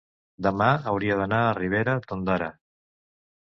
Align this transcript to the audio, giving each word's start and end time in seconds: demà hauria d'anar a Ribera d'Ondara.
demà 0.47 0.69
hauria 0.93 1.19
d'anar 1.21 1.43
a 1.43 1.53
Ribera 1.59 1.97
d'Ondara. 2.09 2.51